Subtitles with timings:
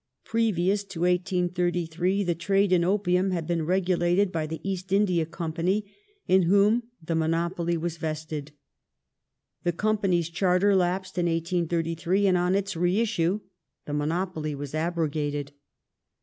[0.25, 5.93] Previous to 1833 the trade in opium had been regulated by the East India Company,
[6.27, 8.51] in whom the monopoly was vested.
[9.61, 13.41] The Company's Charter lapsed in 1833, and on its reissue
[13.85, 15.51] the monopoly was abrogated.